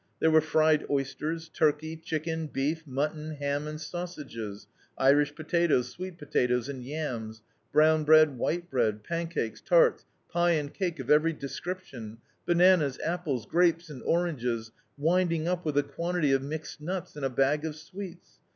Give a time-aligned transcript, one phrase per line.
[0.19, 4.65] There were fried oysters, turkey, chicken, beef, mutton, ham and sausages;
[4.97, 10.97] Irish potatoes, sweet potatoes and yams; brown bread, white bread; pancakes, tarts, pie and cake
[10.99, 12.17] of every description;
[12.47, 17.29] bananas, apples, grapes and oranges; winding up with a quantity of mixed nuts and a
[17.29, 18.39] bag of sweets.